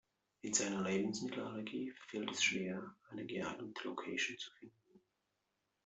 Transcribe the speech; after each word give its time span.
Mit 0.41 0.55
seiner 0.55 0.81
Lebensmittelallergie 0.81 1.93
fällt 2.07 2.31
es 2.31 2.41
schwer, 2.43 2.81
eine 3.11 3.23
geeignete 3.23 3.83
Location 3.87 4.35
zu 4.39 4.49
finden. 4.53 4.99